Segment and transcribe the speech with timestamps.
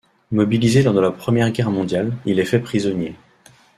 [0.31, 3.13] Mobilisé lors de la Première Guerre mondiale, il est fait prisonnier.